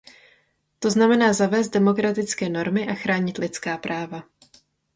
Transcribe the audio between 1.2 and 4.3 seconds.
zavést demokratické normy a chránit lidská práva.